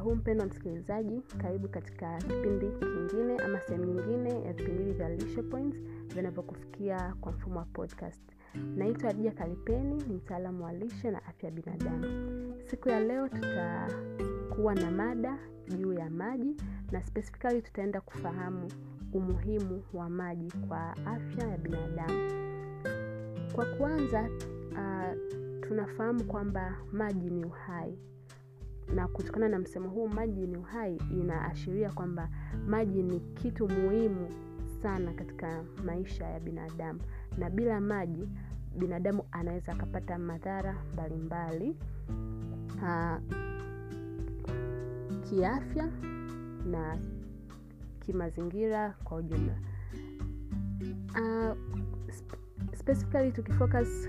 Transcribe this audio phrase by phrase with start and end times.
[0.00, 5.42] huu mpendo msikilizaji karibu katika kipindi kingine ama sehemu nyingine ya vipindi hivi vya lishe
[5.42, 5.76] points
[6.14, 8.20] vinavyokufikia kwa mfumo wa podcast.
[8.76, 12.06] Naitwa adija kalipeni ni mtaalamu wa lishe na afya ya binadamu.
[12.64, 15.38] Siku ya leo tutakuwa na mada
[15.76, 16.56] juu ya maji
[16.92, 18.68] na spesifikali tutaenda kufahamu
[19.12, 22.30] umuhimu wa maji kwa afya ya binadamu.
[23.54, 24.28] Kwa kwanza
[24.72, 27.98] uh, tunafahamu kwamba maji ni uhai
[28.94, 32.28] na kutokana na msemo huu maji ni uhai inaashiria kwamba
[32.66, 34.28] maji ni kitu muhimu
[34.82, 37.00] sana katika maisha ya binadamu.
[37.38, 38.28] Na bila maji
[38.78, 41.76] binadamu anaweza akapata madhara mbalimbali
[42.82, 43.16] uh,
[45.30, 45.88] kiafya
[46.66, 46.98] na
[48.00, 49.54] kimazingira kwa ujumla.
[51.14, 51.56] Uh,
[52.72, 54.08] specifically tukifocus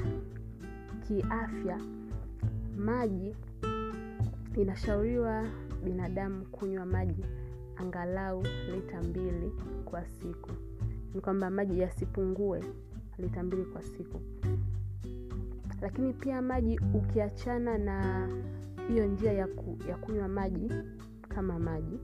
[1.07, 1.79] kiafya
[2.77, 3.35] maji
[4.55, 5.45] inashauriwa
[5.83, 7.25] binadamu kunywa maji
[7.75, 8.43] angalau
[8.75, 9.51] lita mbili
[9.85, 10.49] kwa siku.
[11.15, 12.63] Ni kwamba maji yasipungue
[13.19, 14.21] lita mbili kwa siku.
[15.81, 18.27] Lakini pia maji ukiachana na
[18.87, 20.71] hiyo njia ya, ku, ya kunywa maji
[21.29, 21.99] kama maji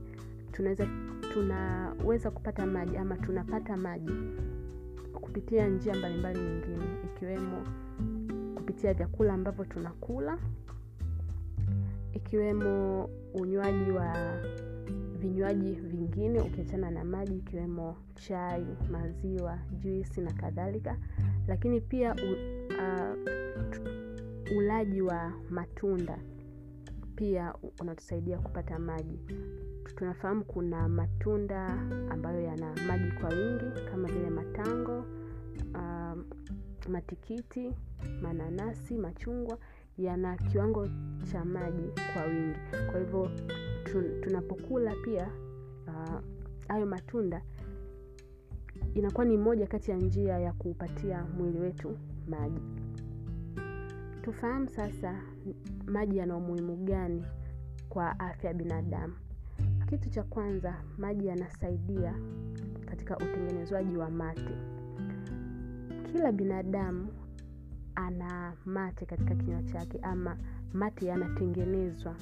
[0.52, 0.86] tunaweza
[1.32, 4.12] tunaweza kupata maji ama tunapata maji
[5.12, 7.62] kupitia njia mbalimbali nyingine ikiwemo
[8.54, 10.38] kupitia vyakula ambavyo tunakula
[12.32, 14.14] ikiwemo unywaji wa
[15.18, 20.96] vinywaji vingine ukiachana na maji ikiwemo chai maziwa juisi na kadhalika.
[21.46, 22.32] Lakini pia u,
[22.68, 23.16] uh,
[24.58, 26.18] ulaji wa matunda.
[27.14, 29.18] Pia unatusaidia kupata maji.
[29.96, 31.66] Tunafahamu kuna matunda
[32.10, 35.04] ambayo yana maji kwa wingi kama vile matango
[35.74, 36.18] uh,
[36.88, 37.72] matikiti
[38.22, 39.58] mananasi machungwa
[39.98, 40.88] yana kiwango
[41.32, 41.82] cha maji
[42.12, 42.58] kwa wingi.
[42.90, 43.30] Kwa hivyo
[43.84, 45.28] tun, tunapokula pia
[46.68, 47.42] hayo uh, matunda
[48.94, 51.98] inakuwa ni moja kati ya njia ya kuupatia mwili wetu
[52.28, 52.60] maji.
[54.22, 55.20] Tufahamu sasa
[55.86, 57.24] maji yana umuhimu gani
[57.88, 59.14] kwa afya ya binadamu.
[59.86, 62.14] Kitu cha kwanza maji yanasaidia
[62.86, 64.54] katika utengenezwaji wa mate.
[66.12, 67.06] Kila binadamu
[67.98, 70.36] ana mate katika kinywa chake ama
[70.72, 72.14] mate yanatengenezwa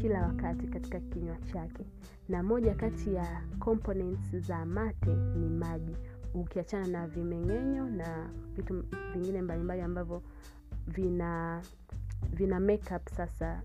[0.00, 1.86] kila wakati katika kinywa chake.
[2.28, 5.96] Na moja kati ya components za mate ni maji.
[6.34, 10.22] Ukiachana na vimeng'enyo na vitu vingine mbalimbali ambavyo
[10.86, 11.62] vina
[12.32, 13.62] vina makeup sasa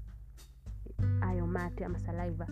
[1.20, 2.48] hayo mate ama saliva.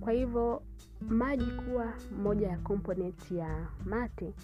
[0.00, 0.62] Kwa hivyo
[1.08, 1.92] maji kuwa
[2.22, 4.34] moja ya component ya mate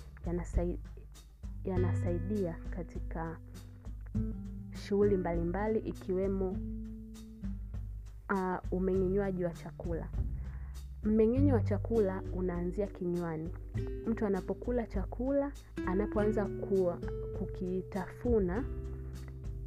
[1.65, 3.37] yanasaidia katika
[4.87, 6.57] shughuli mbalimbali ikiwemo
[8.31, 10.09] uh, umeng'enywaji wa chakula.
[11.05, 13.51] Mmeng'enyo wa chakula unaanzia kinywani.
[14.07, 15.53] Mtu anapokula chakula
[15.87, 16.47] anapoanza
[17.39, 18.65] kukitafuna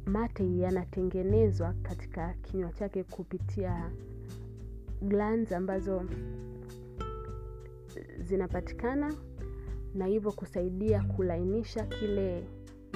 [0.06, 3.90] mate yanatengenezwa katika kinywa chake kupitia
[5.02, 6.04] glands ambazo
[8.20, 9.14] zinapatikana
[9.94, 12.44] na hivyo kusaidia kulainisha kile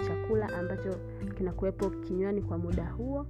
[0.06, 0.94] chakula ambacho
[1.38, 3.26] kinakuwepo kinywani kwa muda huo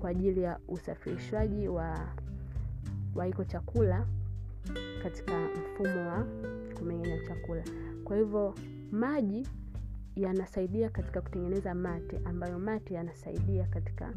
[0.00, 1.98] kwa ajili ya usafirishwaji wa
[3.14, 4.06] wa hiko chakula
[5.02, 6.26] katika mfumo wa
[6.78, 7.64] kumeng'enya chakula.
[8.04, 8.54] Kwa hivyo
[8.92, 9.46] maji
[10.16, 14.12] yanasaidia katika kutengeneza mate ambayo mate yanasaidia katika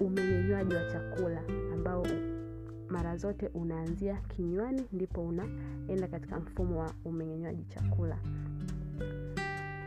[0.00, 1.42] umeng'enywaji wa chakula
[1.74, 2.06] ambao
[2.90, 8.18] mara zote unaanzia kinywani ndipo unaenda katika mfumo wa umeng'enywaji chakula.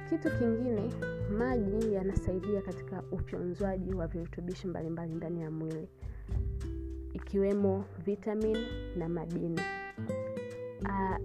[0.09, 0.93] Kitu kingine
[1.37, 5.87] maji yanasaidia katika ufyonzwaji wa virutubishi mbalimbali ndani ya mwili
[7.13, 8.57] ikiwemo vitamin
[8.97, 9.61] na madini.
[10.81, 11.17] Uh,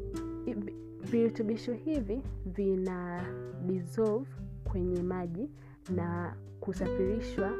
[1.11, 3.25] virutubisho hivi vina
[3.67, 4.27] dissolve
[4.65, 5.49] kwenye maji
[5.91, 7.53] na kusafirishwa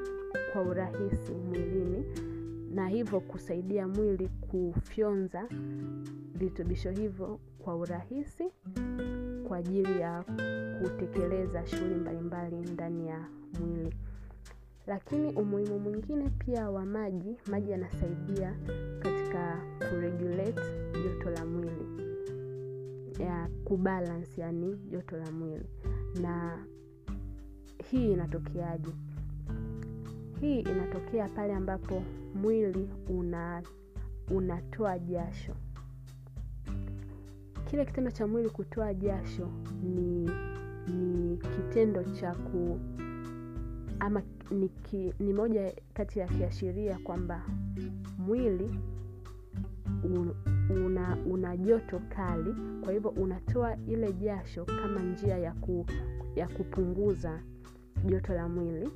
[0.53, 2.05] kwa urahisi mwilini
[2.77, 5.49] na hivyo kusaidia mwili kufyonza
[6.35, 8.45] virutubisho hivyo kwa urahisi
[9.49, 10.25] kwa ajili ya
[10.83, 13.29] kutekeleza shughuli mbalimbali ndani ya
[13.61, 13.95] mwili.
[14.87, 18.55] Lakini umuhimu mwingine pia wa maji maji yanasaidia
[18.99, 20.63] katika kuregulate
[21.05, 21.87] joto la mwili
[23.21, 25.67] ya kubalance yani joto la mwili.
[26.23, 26.65] Na
[27.91, 28.91] hii inatokeaje
[30.41, 32.03] hii inatokea pale ambapo
[32.35, 33.63] mwili una
[34.31, 35.55] unatoa jasho.
[37.71, 39.49] Kile kitendo cha mwili kutoa jasho
[39.83, 40.31] ni
[40.89, 42.81] ni kitendo cha ku
[44.01, 47.43] ama ni, ki, ni moja kati ya kiashiria kwamba
[48.19, 48.71] mwili
[50.87, 52.55] una, una joto kali
[52.85, 55.87] kwa hivyo unatoa ile jasho kama njia ya, ku,
[56.37, 57.41] ya kupunguza
[58.05, 58.91] joto la mwili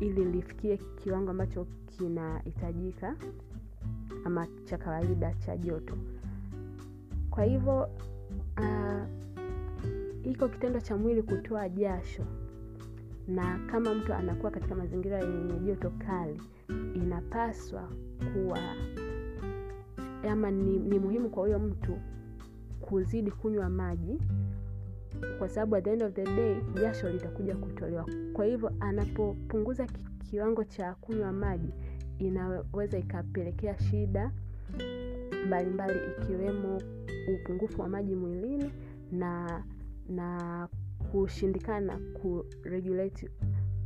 [0.00, 3.16] ili lifikie kiwango ambacho kinahitajika
[4.24, 5.94] ama cha kawaida cha joto.
[7.30, 7.88] Kwa hivyo
[8.58, 9.02] uh,
[10.22, 12.24] iko kitendo cha mwili kutoa jasho.
[13.28, 16.40] Na kama mtu anakuwa katika mazingira yenye joto kali
[16.94, 17.88] inapaswa
[18.32, 18.58] kuwa
[20.30, 21.98] ama ni, ni muhimu kwa huyo mtu
[22.80, 24.18] kuzidi kunywa maji
[25.38, 28.06] kwa sababu at the end of the day jasho litakuja kutolewa.
[28.32, 29.86] Kwa hivyo anapopunguza
[30.30, 31.68] kiwango cha kunywa maji
[32.18, 34.32] inaweza ikapelekea shida
[35.46, 36.82] mbalimbali ikiwemo
[37.34, 38.70] upungufu wa maji mwilini
[39.12, 39.62] na
[40.08, 40.68] na
[41.12, 43.30] kushindikana kuregulate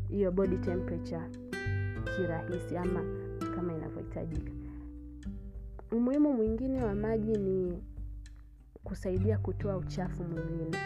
[0.08, 1.22] hiyo body temperature
[2.16, 3.04] kirahisi ama
[3.54, 4.52] kama inavyohitajika.
[5.92, 7.82] Umuhimu mwingine wa maji ni
[8.84, 10.76] kusaidia kutoa uchafu mwilini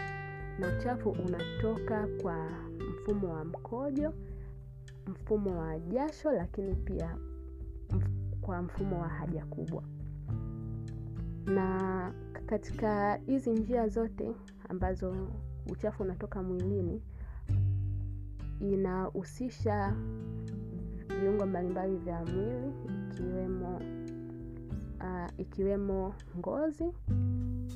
[0.59, 2.51] na uchafu unatoka kwa
[2.91, 4.15] mfumo wa mkojo
[5.07, 7.17] mfumo wa jasho lakini pia
[8.41, 9.83] kwa mfumo wa haja kubwa.
[11.45, 12.13] Na
[12.47, 14.33] katika hizi njia zote
[14.69, 15.29] ambazo
[15.71, 17.03] uchafu unatoka mwilini
[18.61, 19.95] inahusisha
[21.21, 22.73] viungo mbalimbali vya mwili
[23.11, 23.77] ikiwemo
[25.01, 26.93] uh, ikiwemo ngozi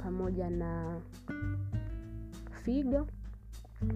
[0.03, 1.01] pamoja na
[2.65, 3.07] figo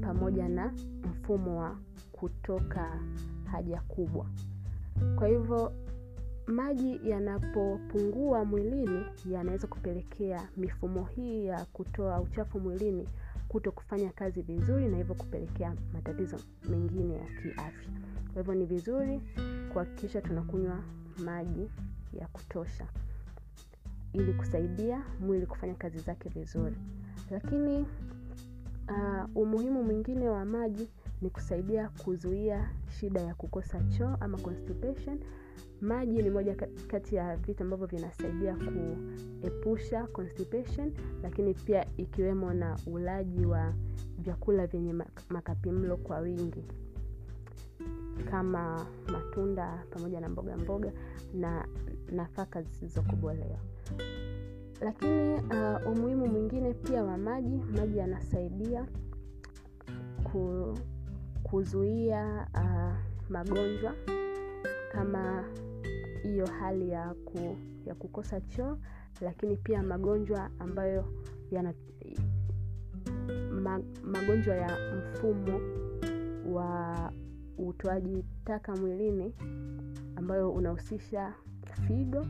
[0.01, 0.73] pamoja na
[1.11, 1.77] mfumo wa
[2.13, 3.01] kutoka
[3.53, 4.27] haja kubwa.
[5.17, 5.73] Kwa hivyo
[6.47, 13.09] maji yanapopungua mwilini yanaweza kupelekea mifumo hii ya kutoa uchafu mwilini
[13.49, 16.37] kuto kufanya kazi vizuri na hivyo kupelekea matatizo
[16.71, 17.91] mengine ya kiafya.
[18.33, 19.21] Kwa hivyo ni vizuri
[19.73, 20.83] kuhakikisha tunakunywa
[21.25, 21.71] maji
[22.21, 22.87] ya kutosha
[24.13, 26.77] ili kusaidia mwili kufanya kazi zake vizuri.
[27.31, 27.87] Lakini
[28.89, 30.89] uh, umuhimu mwingine wa maji
[31.23, 35.19] ni kusaidia kuzuia shida ya kukosa choo ama constipation.
[35.81, 36.55] Maji ni moja
[36.89, 40.93] kati ya vitu ambavyo vinasaidia kuepusha constipation
[41.23, 43.75] lakini pia ikiwemo na ulaji wa
[44.19, 44.95] vyakula vyenye
[45.31, 46.65] makapimlo kwa wingi
[48.31, 50.93] kama matunda pamoja na mboga mboga
[51.35, 51.69] na
[52.13, 53.59] nafaka zisizokobolewa
[54.81, 58.87] lakini uh, umuhimu mwingine pia wa maji maji yanasaidia
[60.33, 60.75] ku,
[61.43, 62.95] kuzuia uh,
[63.31, 63.95] magonjwa
[64.93, 65.45] kama
[66.23, 67.57] hiyo hali ya, ku,
[67.87, 68.79] ya kukosa choo
[69.21, 71.05] lakini pia magonjwa ambayo
[71.51, 71.75] yana
[73.63, 75.61] ma, magonjwa ya mfumo
[76.55, 77.13] wa
[77.59, 79.35] utoaji taka mwilini
[80.17, 81.35] ambayo unahusisha
[81.87, 82.27] figo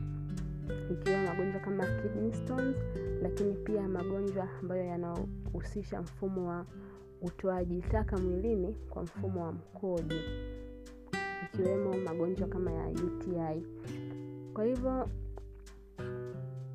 [0.91, 2.75] ikiwemo magonjwa kama kidney stones
[3.21, 6.65] lakini pia magonjwa ambayo yanahusisha mfumo wa
[7.21, 10.15] utoaji taka mwilini kwa mfumo wa mkojo
[11.45, 13.29] ikiwemo magonjwa kama ya uti
[14.53, 15.09] kwa hivyo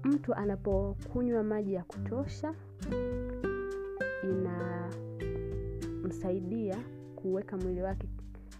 [0.04, 2.54] mtu anapokunywa maji ya kutosha
[6.02, 6.78] inamsaidia
[7.16, 8.08] kuweka mwili wake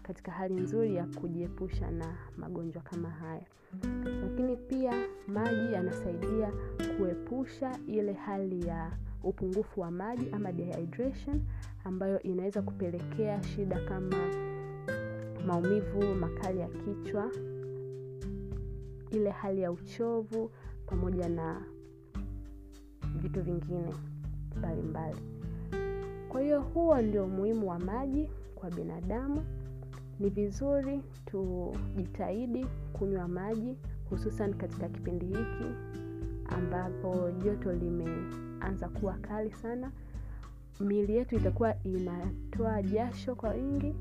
[0.03, 3.45] katika hali nzuri ya kujiepusha na magonjwa kama haya.
[4.21, 4.93] Lakini pia
[5.27, 6.51] maji yanasaidia
[6.97, 8.91] kuepusha ile hali ya
[9.23, 11.41] upungufu wa maji ama dehydration
[11.83, 14.17] ambayo inaweza kupelekea shida kama
[15.47, 17.31] maumivu makali ya kichwa
[19.11, 20.51] ile hali ya uchovu
[20.85, 21.61] pamoja na
[23.21, 23.93] vitu vingine
[24.57, 25.21] mbalimbali.
[26.29, 29.45] Kwa hiyo huo ndio umuhimu wa maji kwa binadamu
[30.19, 33.75] ni vizuri tujitahidi kunywa maji
[34.09, 35.65] hususan katika kipindi hiki
[36.45, 39.91] ambapo joto limeanza kuwa kali sana.
[40.79, 43.93] Miili yetu itakuwa inatoa jasho kwa wingi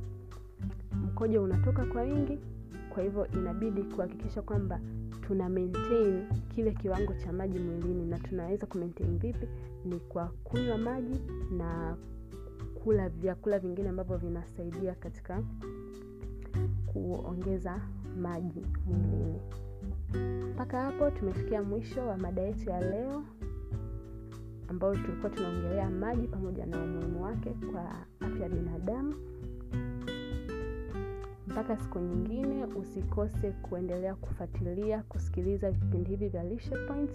[1.04, 2.38] mkojo unatoka kwa wingi
[2.94, 4.80] kwa hivyo inabidi kuhakikisha kwamba
[5.20, 8.04] tuna maintain kile kiwango cha maji mwilini.
[8.06, 9.46] Na tunaweza kumaintain vipi?
[9.84, 11.20] Ni kwa kunywa maji
[11.58, 11.96] na
[12.74, 15.42] kula vyakula vingine ambavyo vinasaidia katika
[16.92, 17.80] kuongeza
[18.20, 19.40] maji mwilini.
[20.54, 23.24] Mpaka hapo tumefikia mwisho wa mada yetu ya leo
[24.68, 29.14] ambayo tulikuwa tunaongelea maji pamoja na umuhimu wake kwa afya ya binadamu.
[31.46, 37.14] Mpaka siku nyingine usikose kuendelea kufuatilia kusikiliza vipindi hivi vya lishe points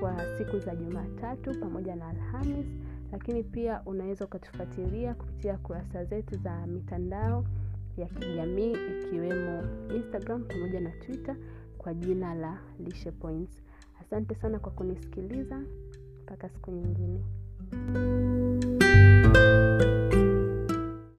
[0.00, 2.66] kwa siku za jumatatu pamoja na alhamis.
[3.12, 7.44] Lakini pia unaweza ukatufuatilia kupitia kurasa zetu za mitandao
[7.96, 9.62] ya kijamii ikiwemo
[9.96, 11.36] Instagram pamoja na Twitter
[11.78, 13.62] kwa jina la Lishe Points.
[14.00, 15.62] Asante sana kwa kunisikiliza.
[16.22, 17.20] Mpaka siku nyingine.